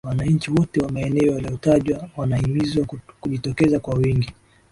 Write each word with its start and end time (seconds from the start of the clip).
Wananchi 0.07 0.51
wote 0.51 0.79
wa 0.79 0.91
maeneo 0.91 1.33
yaliyotajwa 1.33 2.09
wanahimizwa 2.17 2.85
kujitokeza 3.19 3.79
kwa 3.79 3.93
wingi 3.95 4.33